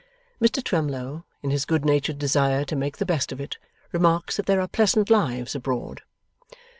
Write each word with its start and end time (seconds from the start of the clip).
Mr 0.41 0.63
Twemlow, 0.63 1.25
in 1.43 1.51
his 1.51 1.63
good 1.63 1.85
natured 1.85 2.17
desire 2.17 2.65
to 2.65 2.75
make 2.75 2.97
the 2.97 3.05
best 3.05 3.31
of 3.31 3.39
it, 3.39 3.59
remarks 3.91 4.35
that 4.35 4.47
there 4.47 4.59
are 4.59 4.67
pleasant 4.67 5.11
lives 5.11 5.53
abroad. 5.53 6.01